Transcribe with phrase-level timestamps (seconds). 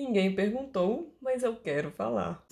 [0.00, 2.42] Ninguém perguntou, mas eu quero falar.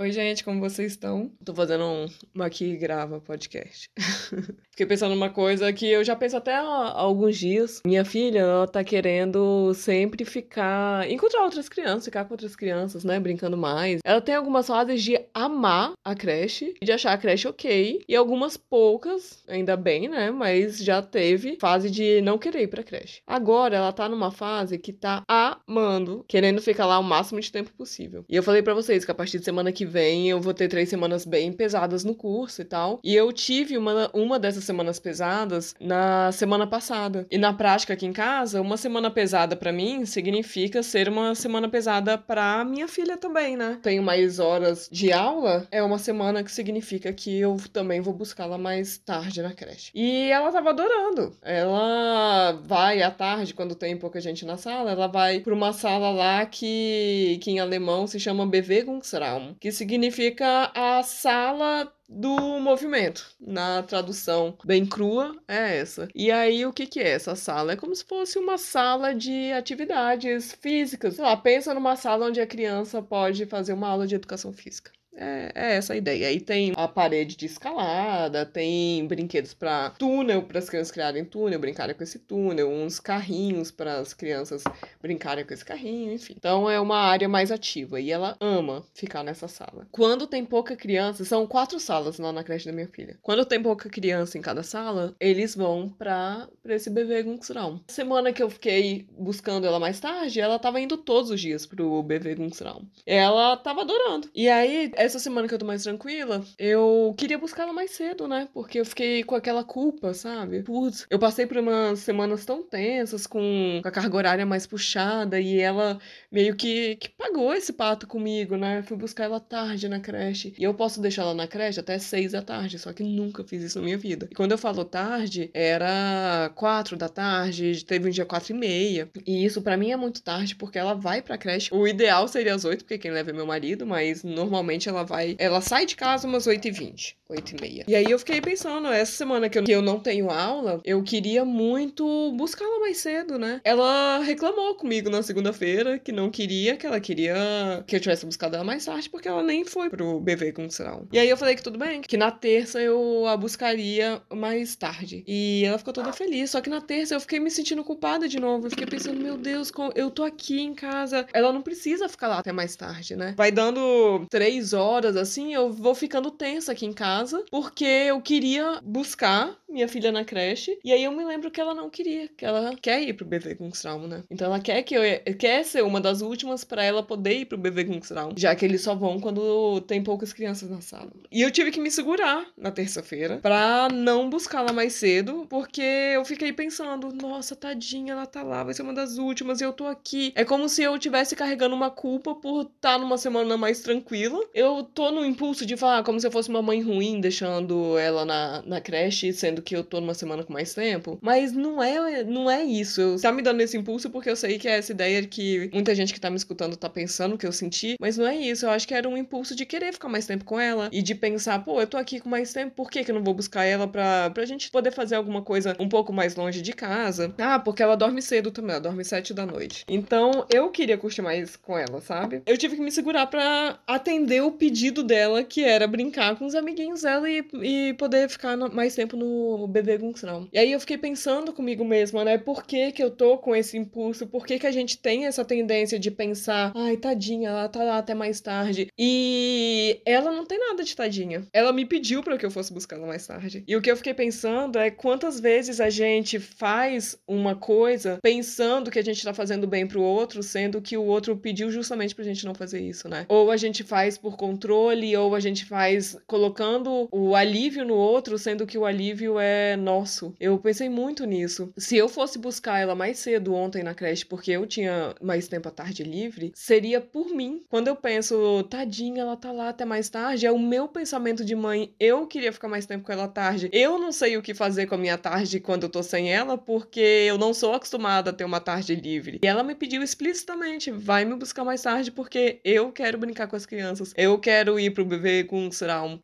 [0.00, 1.30] Oi, gente, como vocês estão?
[1.44, 3.86] Tô fazendo um Maqui Grava podcast.
[4.70, 7.82] Fiquei pensando numa coisa que eu já penso até há alguns dias.
[7.84, 11.06] Minha filha, ela tá querendo sempre ficar.
[11.10, 13.20] encontrar outras crianças, ficar com outras crianças, né?
[13.20, 14.00] Brincando mais.
[14.02, 18.00] Ela tem algumas fases de amar a creche, de achar a creche ok.
[18.08, 20.30] E algumas poucas, ainda bem, né?
[20.30, 23.20] Mas já teve fase de não querer ir pra creche.
[23.26, 27.70] Agora ela tá numa fase que tá amando, querendo ficar lá o máximo de tempo
[27.74, 28.24] possível.
[28.30, 30.68] E eu falei para vocês que a partir de semana que vem eu vou ter
[30.68, 33.00] três semanas bem pesadas no curso e tal.
[33.02, 37.26] E eu tive uma, uma dessas semanas pesadas na semana passada.
[37.30, 41.68] E na prática aqui em casa, uma semana pesada para mim significa ser uma semana
[41.68, 43.78] pesada para minha filha também, né?
[43.82, 48.56] Tenho mais horas de aula, é uma semana que significa que eu também vou buscá-la
[48.56, 49.90] mais tarde na creche.
[49.94, 51.36] E ela tava adorando.
[51.42, 56.10] Ela vai à tarde, quando tem pouca gente na sala, ela vai para uma sala
[56.10, 63.26] lá que, que em alemão se chama Bewegungsraum, que significa a sala do movimento.
[63.40, 66.06] Na tradução bem crua é essa.
[66.14, 67.72] E aí o que que é essa sala?
[67.72, 71.14] É como se fosse uma sala de atividades físicas.
[71.14, 74.92] Sei lá, pensa numa sala onde a criança pode fazer uma aula de educação física.
[75.16, 76.28] É, é, essa a ideia.
[76.28, 81.58] Aí tem a parede de escalada, tem brinquedos para túnel, para as crianças criarem túnel,
[81.58, 84.62] brincarem com esse túnel, uns carrinhos para as crianças
[85.00, 86.34] brincarem com esse carrinho, enfim.
[86.36, 89.86] Então é uma área mais ativa e ela ama ficar nessa sala.
[89.90, 93.18] Quando tem pouca criança, são quatro salas lá na creche da minha filha.
[93.22, 97.80] Quando tem pouca criança em cada sala, eles vão para esse bebê Gungsraum.
[97.88, 102.02] Semana que eu fiquei buscando ela mais tarde, ela tava indo todos os dias pro
[102.02, 102.86] bebê Gungsraum.
[103.04, 104.28] Ela tava adorando.
[104.34, 108.28] E aí essa semana que eu tô mais tranquila, eu queria buscar ela mais cedo,
[108.28, 108.48] né?
[108.52, 110.62] Porque eu fiquei com aquela culpa, sabe?
[110.62, 115.58] Putz, eu passei por umas semanas tão tensas, com a carga horária mais puxada, e
[115.58, 115.98] ela
[116.30, 118.82] meio que, que pagou esse pato comigo, né?
[118.82, 120.54] Fui buscar ela tarde na creche.
[120.58, 123.62] E eu posso deixar ela na creche até seis da tarde, só que nunca fiz
[123.62, 124.28] isso na minha vida.
[124.30, 129.08] E quando eu falo tarde, era quatro da tarde, teve um dia quatro e meia.
[129.26, 131.72] E isso para mim é muito tarde, porque ela vai pra creche.
[131.72, 135.36] O ideal seria às oito, porque quem leva é meu marido, mas normalmente ela vai.
[135.38, 137.84] Ela sai de casa umas 8h20, 8h30.
[137.88, 141.02] E aí eu fiquei pensando, essa semana que eu, que eu não tenho aula, eu
[141.02, 143.60] queria muito buscá-la mais cedo, né?
[143.64, 148.56] Ela reclamou comigo na segunda-feira que não queria, que ela queria que eu tivesse buscado
[148.56, 151.54] ela mais tarde, porque ela nem foi pro BV com o E aí eu falei
[151.54, 155.24] que tudo bem, que na terça eu a buscaria mais tarde.
[155.26, 156.50] E ela ficou toda feliz.
[156.50, 158.66] Só que na terça eu fiquei me sentindo culpada de novo.
[158.66, 161.26] Eu fiquei pensando, meu Deus, eu tô aqui em casa.
[161.32, 163.34] Ela não precisa ficar lá até mais tarde, né?
[163.36, 168.20] Vai dando três horas horas assim, eu vou ficando tensa aqui em casa, porque eu
[168.20, 172.28] queria buscar minha filha na creche, e aí eu me lembro que ela não queria,
[172.28, 174.24] que ela quer ir pro BV Kungstraum, né?
[174.30, 175.02] Então ela quer que eu
[175.38, 178.82] quer ser uma das últimas para ela poder ir pro BV Kungstraum, já que eles
[178.82, 181.10] só vão quando tem poucas crianças na sala.
[181.30, 186.24] E eu tive que me segurar na terça-feira para não buscá-la mais cedo, porque eu
[186.24, 189.86] fiquei pensando, nossa, tadinha, ela tá lá, vai ser uma das últimas e eu tô
[189.86, 190.32] aqui.
[190.34, 194.40] É como se eu tivesse carregando uma culpa por estar tá numa semana mais tranquila.
[194.54, 198.24] Eu tô no impulso de falar como se eu fosse uma mãe ruim, deixando ela
[198.24, 201.18] na, na creche, sendo que eu tô numa semana com mais tempo.
[201.20, 203.00] Mas não é, não é isso.
[203.00, 205.94] Eu, tá me dando esse impulso porque eu sei que é essa ideia que muita
[205.94, 207.96] gente que tá me escutando tá pensando que eu senti.
[208.00, 208.66] Mas não é isso.
[208.66, 211.14] Eu acho que era um impulso de querer ficar mais tempo com ela e de
[211.14, 213.64] pensar, pô, eu tô aqui com mais tempo, por que, que eu não vou buscar
[213.64, 217.34] ela pra, pra gente poder fazer alguma coisa um pouco mais longe de casa?
[217.38, 219.84] Ah, porque ela dorme cedo também, ela dorme sete da noite.
[219.88, 222.42] Então eu queria curtir mais com ela, sabe?
[222.46, 226.54] Eu tive que me segurar para atender o pedido dela, que era brincar com os
[226.54, 230.46] amiguinhos dela e, e poder ficar mais tempo no bebê Gunsral.
[230.52, 232.38] E aí eu fiquei pensando comigo mesma, né?
[232.38, 234.26] Por que que eu tô com esse impulso?
[234.26, 237.98] Por que que a gente tem essa tendência de pensar, ai, tadinha, ela tá lá
[237.98, 238.88] até mais tarde.
[238.98, 241.46] E ela não tem nada de tadinha.
[241.52, 243.64] Ela me pediu para que eu fosse buscar ela mais tarde.
[243.66, 248.90] E o que eu fiquei pensando é quantas vezes a gente faz uma coisa pensando
[248.90, 252.24] que a gente tá fazendo bem pro outro, sendo que o outro pediu justamente pra
[252.24, 253.26] gente não fazer isso, né?
[253.28, 258.38] Ou a gente faz por controle ou a gente faz colocando o alívio no outro,
[258.38, 260.34] sendo que o alívio é nosso.
[260.38, 261.72] Eu pensei muito nisso.
[261.76, 265.68] Se eu fosse buscar ela mais cedo ontem na creche, porque eu tinha mais tempo
[265.68, 267.62] à tarde livre, seria por mim.
[267.68, 271.54] Quando eu penso, tadinha, ela tá lá até mais tarde, é o meu pensamento de
[271.54, 271.94] mãe.
[271.98, 273.68] Eu queria ficar mais tempo com ela à tarde.
[273.72, 276.56] Eu não sei o que fazer com a minha tarde quando eu tô sem ela,
[276.56, 279.38] porque eu não sou acostumada a ter uma tarde livre.
[279.42, 283.56] E ela me pediu explicitamente: vai me buscar mais tarde, porque eu quero brincar com
[283.56, 284.12] as crianças.
[284.16, 285.70] Eu quero ir pro bebê com um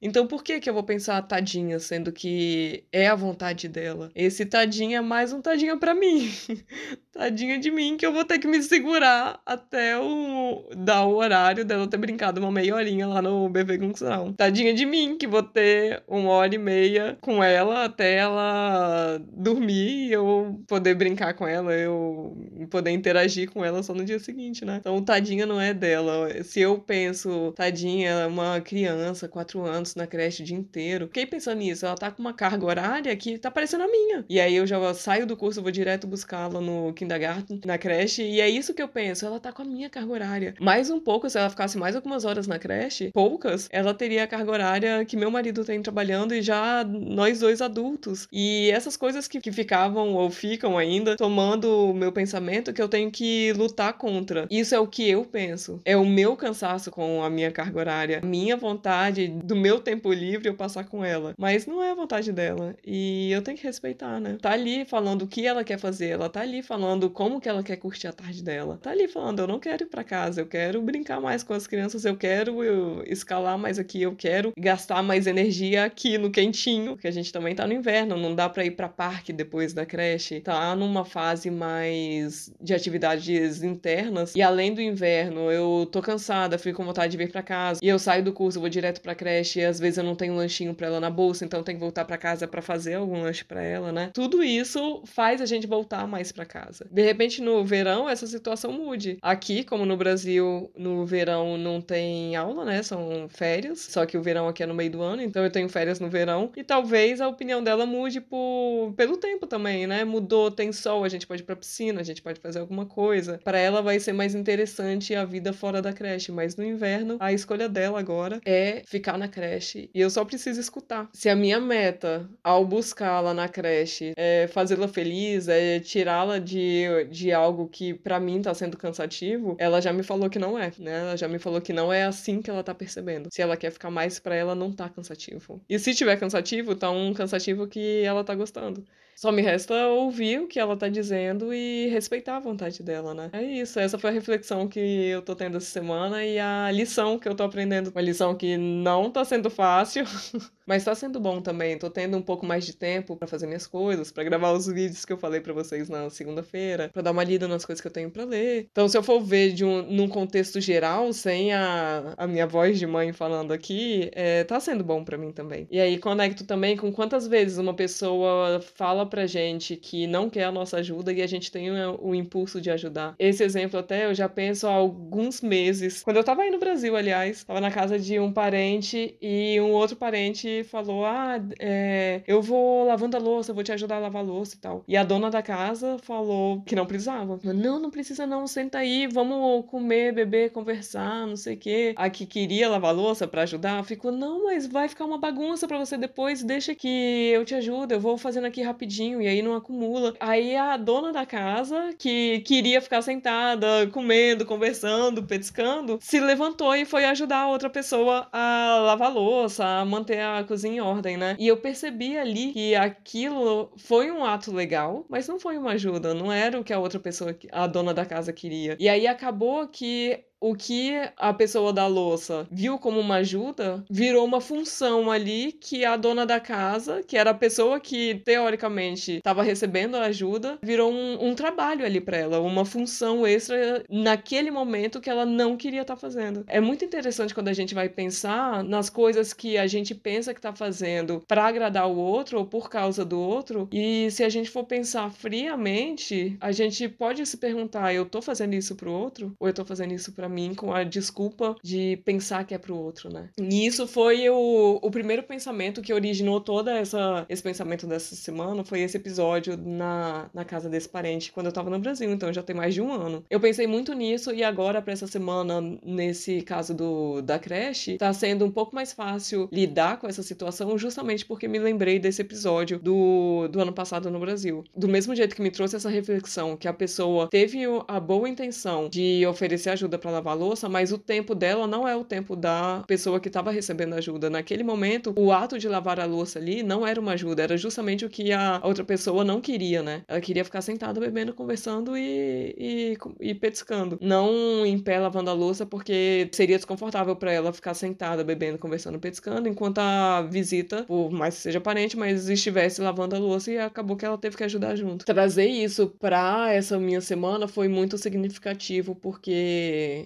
[0.01, 4.11] Então por que que eu vou pensar tadinha, sendo que é é a vontade dela.
[4.15, 6.31] Esse tadinho é mais um tadinho para mim.
[7.13, 11.65] tadinha de mim que eu vou ter que me segurar até o dar o horário
[11.65, 14.33] dela ter brincado uma meia horinha lá no bebê Gunção.
[14.33, 20.09] Tadinha de mim que vou ter uma hora e meia com ela até ela dormir
[20.09, 22.37] e eu poder brincar com ela, eu
[22.71, 24.79] poder interagir com ela só no dia seguinte, né?
[24.81, 26.29] Então, tadinha não é dela.
[26.43, 31.25] Se eu penso, tadinha, é uma criança, quatro anos na creche o dia inteiro, fiquei
[31.25, 34.25] pensando nisso, ela tá com uma carga horária que tá parecendo a minha.
[34.29, 38.41] E aí eu já saio do curso, vou direto buscá-la no kindergarten, na creche, e
[38.41, 40.55] é isso que eu penso, ela tá com a minha carga horária.
[40.61, 44.27] Mais um pouco, se ela ficasse mais algumas horas na creche, poucas, ela teria a
[44.27, 48.27] carga horária que meu marido tem trabalhando e já nós dois adultos.
[48.33, 52.89] E essas coisas que, que ficavam ou ficam ainda tomando o meu pensamento que eu
[52.89, 54.47] tenho que lutar contra.
[54.51, 55.81] Isso é o que eu penso.
[55.85, 60.49] É o meu cansaço com a minha carga horária, minha vontade do meu tempo livre
[60.49, 61.35] eu passar com ela.
[61.39, 62.76] Mas não é a vontade dela.
[62.85, 64.39] E eu tenho que respeitar, né?
[64.41, 67.63] Tá ali falando o que ela quer fazer, ela tá ali falando como que ela
[67.63, 68.79] quer curtir a tarde dela.
[68.81, 71.67] Tá ali falando, eu não quero ir para casa, eu quero brincar mais com as
[71.67, 76.97] crianças, eu quero eu escalar mais aqui, eu quero gastar mais energia aqui no quentinho,
[76.97, 79.85] que a gente também tá no inverno, não dá para ir para parque depois da
[79.85, 80.41] creche.
[80.41, 86.77] Tá numa fase mais de atividades internas e além do inverno, eu tô cansada, fico
[86.77, 89.61] com vontade de vir para casa e eu saio do curso, vou direto para creche
[89.61, 91.85] e às vezes eu não tenho um lanchinho para ela na bolsa, então tenho que
[91.85, 94.11] voltar para casa para fazer algum lanche para ela, né?
[94.13, 96.87] Tudo isso faz a gente voltar mais para casa.
[96.91, 99.19] De repente no verão essa situação mude.
[99.23, 102.83] Aqui, como no Brasil, no verão não tem aula, né?
[102.83, 105.69] São férias, só que o verão aqui é no meio do ano, então eu tenho
[105.69, 110.05] férias no verão e talvez a opinião dela mude por pelo tempo também, né?
[110.05, 113.39] Mudou, tem sol, a gente pode ir pra piscina, a gente pode fazer alguma coisa.
[113.45, 117.33] Para ela vai ser mais interessante a vida fora da creche, mas no inverno a
[117.33, 121.09] escolha dela agora é ficar na creche e eu só preciso escutar.
[121.13, 127.31] Se a minha meta ao buscá-la na creche é fazê-la feliz, é tirá-la de, de
[127.33, 131.01] algo que para mim tá sendo cansativo, ela já me falou que não é, né?
[131.01, 133.29] Ela já me falou que não é assim que ela tá percebendo.
[133.31, 135.61] Se ela quer ficar mais para ela, não tá cansativo.
[135.69, 138.85] E se tiver cansativo, tá um cansativo que ela tá gostando.
[139.17, 143.31] Só me resta ouvir o que ela tá dizendo e respeitar a vontade dela, né?
[143.33, 147.19] É isso, essa foi a reflexão que eu tô tendo essa semana e a lição
[147.19, 147.91] que eu tô aprendendo.
[147.91, 150.05] Uma lição que não tá sendo fácil,
[150.67, 151.79] mas tá sendo bom também.
[151.79, 155.05] Tô tendo um pouco mais de tempo para fazer minhas coisas, para gravar os vídeos
[155.05, 157.93] que eu falei para vocês na segunda-feira, para dar uma lida nas coisas que eu
[157.93, 158.69] tenho para ler.
[158.71, 162.79] Então, se eu for ver de um, num contexto geral, sem a, a minha voz
[162.79, 165.67] de mãe falando aqui, é, tá sendo bom para mim também.
[165.71, 170.45] E aí conecto também com quantas vezes uma pessoa fala pra gente que não quer
[170.45, 173.15] a nossa ajuda e a gente tem o, o impulso de ajudar.
[173.19, 176.03] Esse exemplo até eu já penso há alguns meses.
[176.03, 179.71] Quando eu tava aí no Brasil, aliás, tava na casa de um parente e um
[179.71, 184.23] outro parente falou: Ah, é, eu vou lavando a louça, vou te ajudar a lavar
[184.23, 184.85] a louça e tal.
[184.87, 187.39] E a dona da casa falou que não precisava.
[187.43, 191.95] Não, não precisa não, senta aí, vamos comer, beber, conversar, não sei o quê.
[191.97, 195.79] A que queria lavar louça para ajudar ficou: Não, mas vai ficar uma bagunça para
[195.79, 199.55] você depois, deixa que eu te ajudo, eu vou fazendo aqui rapidinho e aí não
[199.55, 200.15] acumula.
[200.21, 206.85] Aí a dona da casa, que queria ficar sentada, comendo, conversando, petiscando, se levantou e
[206.85, 211.17] foi ajudar a outra pessoa a lavar a louça, a manter a cozinha em ordem,
[211.17, 211.37] né?
[211.39, 216.15] E eu percebi ali que aquilo foi um ato legal, mas não foi uma ajuda,
[216.15, 218.77] não era o que a outra pessoa, a dona da casa queria.
[218.81, 224.25] E aí acabou que o que a pessoa da louça viu como uma ajuda virou
[224.25, 229.43] uma função ali que a dona da casa, que era a pessoa que teoricamente estava
[229.43, 235.01] recebendo a ajuda, virou um, um trabalho ali para ela, uma função extra naquele momento
[235.01, 236.45] que ela não queria estar tá fazendo.
[236.47, 240.39] É muito interessante quando a gente vai pensar nas coisas que a gente pensa que
[240.39, 244.51] está fazendo para agradar o outro ou por causa do outro, e se a gente
[244.51, 249.49] for pensar friamente, a gente pode se perguntar: eu tô fazendo isso pro outro ou
[249.49, 253.13] eu tô fazendo isso para mim com a desculpa de pensar que é pro outro,
[253.13, 253.29] né?
[253.39, 258.65] E isso foi o, o primeiro pensamento que originou toda essa esse pensamento dessa semana,
[258.65, 262.43] foi esse episódio na, na casa desse parente quando eu tava no Brasil, então já
[262.43, 263.25] tem mais de um ano.
[263.29, 268.13] Eu pensei muito nisso e agora para essa semana, nesse caso do da creche, tá
[268.13, 272.79] sendo um pouco mais fácil lidar com essa situação justamente porque me lembrei desse episódio
[272.79, 274.65] do, do ano passado no Brasil.
[274.77, 278.89] Do mesmo jeito que me trouxe essa reflexão que a pessoa teve a boa intenção
[278.89, 282.83] de oferecer ajuda para lavar louça, mas o tempo dela não é o tempo da
[282.87, 284.29] pessoa que estava recebendo ajuda.
[284.29, 288.05] Naquele momento, o ato de lavar a louça ali não era uma ajuda, era justamente
[288.05, 290.03] o que a outra pessoa não queria, né?
[290.09, 293.99] Ela queria ficar sentada bebendo, conversando e, e, e petiscando.
[294.01, 298.99] Não em pé lavando a louça, porque seria desconfortável para ela ficar sentada bebendo, conversando,
[298.99, 303.59] petiscando, enquanto a visita, por mais que seja parente, mas estivesse lavando a louça e
[303.59, 305.05] acabou que ela teve que ajudar junto.
[305.05, 310.06] Trazer isso pra essa minha semana foi muito significativo, porque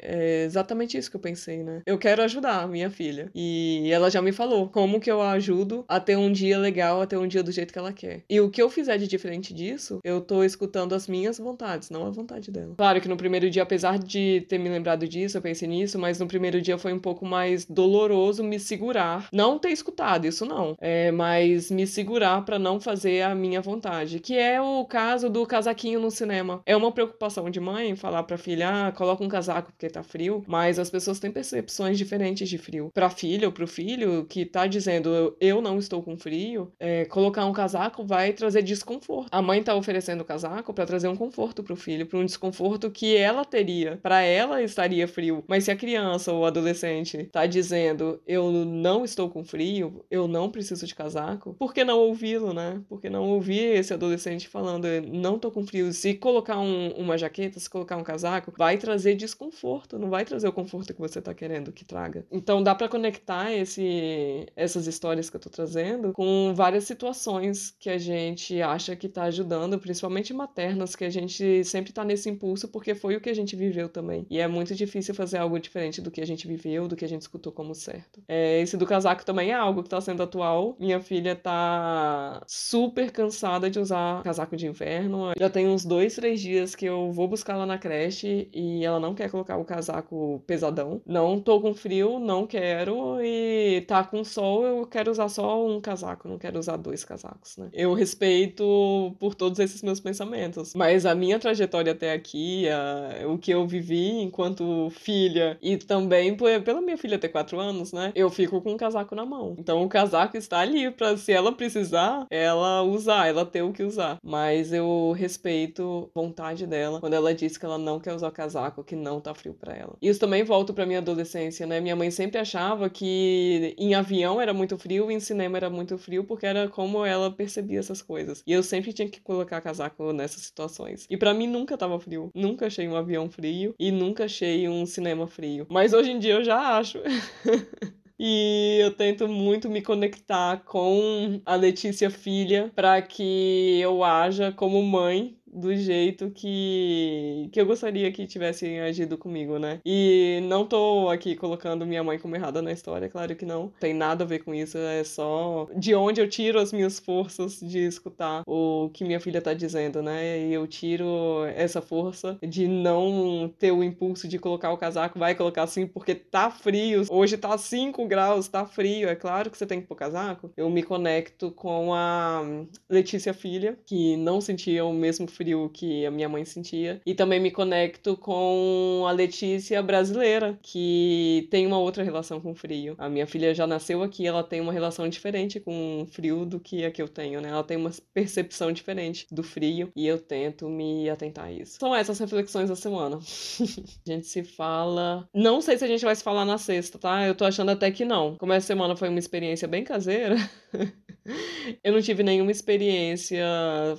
[0.00, 1.82] é exatamente isso que eu pensei, né?
[1.86, 3.30] Eu quero ajudar a minha filha.
[3.34, 7.00] E ela já me falou como que eu a ajudo a ter um dia legal,
[7.00, 8.22] a ter um dia do jeito que ela quer.
[8.28, 12.06] E o que eu fizer de diferente disso, eu tô escutando as minhas vontades, não
[12.06, 12.74] a vontade dela.
[12.76, 16.18] Claro que no primeiro dia, apesar de ter me lembrado disso, eu pensei nisso, mas
[16.18, 19.28] no primeiro dia foi um pouco mais doloroso me segurar.
[19.32, 20.74] Não ter escutado, isso não.
[20.80, 24.20] É, mas me segurar para não fazer a minha vontade.
[24.20, 26.62] Que é o caso do casaquinho no cinema.
[26.66, 30.44] É uma preocupação de mãe falar pra filha, ah, coloca um casaco porque tá frio,
[30.46, 32.90] mas as pessoas têm percepções diferentes de frio.
[32.94, 37.44] Pra filha ou pro filho que tá dizendo eu não estou com frio, é, colocar
[37.46, 39.28] um casaco vai trazer desconforto.
[39.32, 42.90] A mãe tá oferecendo o casaco para trazer um conforto pro filho, para um desconforto
[42.90, 43.98] que ela teria.
[44.00, 49.28] Para ela estaria frio, mas se a criança ou adolescente tá dizendo eu não estou
[49.28, 52.80] com frio, eu não preciso de casaco, por que não ouvi-lo, né?
[52.88, 55.92] Por que não ouvir esse adolescente falando não tô com frio?
[55.92, 60.48] Se colocar um, uma jaqueta, se colocar um casaco, vai trazer desconforto, não vai trazer
[60.48, 62.24] o conforto que você tá querendo que traga.
[62.30, 67.90] Então dá para conectar esse, essas histórias que eu tô trazendo com várias situações que
[67.90, 72.68] a gente acha que tá ajudando, principalmente maternas, que a gente sempre tá nesse impulso
[72.68, 74.26] porque foi o que a gente viveu também.
[74.30, 77.08] E é muito difícil fazer algo diferente do que a gente viveu, do que a
[77.08, 78.22] gente escutou como certo.
[78.28, 80.76] É, esse do casaco também é algo que tá sendo atual.
[80.78, 85.32] Minha filha tá super cansada de usar casaco de inverno.
[85.38, 89.00] Já tem uns dois, três dias que eu vou buscar ela na creche e ela
[89.00, 91.00] não quer colocar o casaco pesadão.
[91.06, 93.18] Não tô com frio, não quero.
[93.22, 97.56] E tá com sol, eu quero usar só um casaco, não quero usar dois casacos,
[97.56, 97.68] né?
[97.72, 100.74] Eu respeito por todos esses meus pensamentos.
[100.74, 106.36] Mas a minha trajetória até aqui, a, o que eu vivi enquanto filha e também
[106.36, 108.12] pela minha filha ter quatro anos, né?
[108.14, 109.54] Eu fico com um casaco na mão.
[109.58, 113.82] Então o casaco está ali para se ela precisar, ela usar, ela ter o que
[113.82, 114.18] usar.
[114.22, 118.84] Mas eu respeito a vontade dela quando ela diz que ela não quer usar casaco,
[118.84, 119.96] que não tá frio para ela.
[120.00, 121.80] Isso também volta para minha adolescência, né?
[121.80, 125.96] Minha mãe sempre achava que em avião era muito frio e em cinema era muito
[125.98, 128.42] frio porque era como ela percebia essas coisas.
[128.46, 131.06] E eu sempre tinha que colocar casaco nessas situações.
[131.08, 132.30] E para mim nunca tava frio.
[132.34, 135.66] Nunca achei um avião frio e nunca achei um cinema frio.
[135.70, 136.98] Mas hoje em dia eu já acho.
[138.24, 144.80] E eu tento muito me conectar com a Letícia filha para que eu haja como
[144.80, 149.80] mãe do jeito que, que eu gostaria que tivessem agido comigo, né?
[149.84, 153.70] E não tô aqui colocando minha mãe como errada na história, claro que não.
[153.78, 157.60] Tem nada a ver com isso, é só de onde eu tiro as minhas forças
[157.60, 160.40] de escutar o que minha filha tá dizendo, né?
[160.40, 165.34] E eu tiro essa força de não ter o impulso de colocar o casaco, vai
[165.34, 167.02] colocar assim porque tá frio.
[167.10, 170.50] Hoje tá 5 graus, tá frio, é claro que você tem que pôr casaco.
[170.56, 172.42] Eu me conecto com a
[172.88, 177.00] Letícia filha, que não sentia o mesmo frio frio que a minha mãe sentia.
[177.04, 182.94] E também me conecto com a Letícia brasileira, que tem uma outra relação com frio.
[182.96, 186.84] A minha filha já nasceu aqui, ela tem uma relação diferente com frio do que
[186.84, 187.48] a que eu tenho, né?
[187.48, 191.78] Ela tem uma percepção diferente do frio e eu tento me atentar a isso.
[191.80, 193.18] São essas reflexões da semana.
[193.18, 195.28] a gente se fala.
[195.34, 197.26] Não sei se a gente vai se falar na sexta, tá?
[197.26, 198.36] Eu tô achando até que não.
[198.36, 200.36] Como essa semana foi uma experiência bem caseira.
[201.82, 203.44] eu não tive nenhuma experiência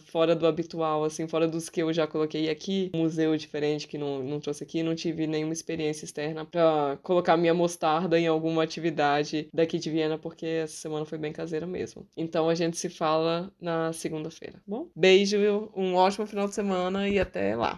[0.08, 3.98] fora do habitual, assim, fora dos que eu já coloquei aqui, um museu diferente que
[3.98, 8.64] não, não trouxe aqui, não tive nenhuma experiência externa pra colocar minha mostarda em alguma
[8.64, 12.06] atividade daqui de Viena, porque essa semana foi bem caseira mesmo.
[12.16, 14.62] Então a gente se fala na segunda-feira.
[14.68, 15.38] Bom, beijo,
[15.76, 17.78] um ótimo final de semana e até lá.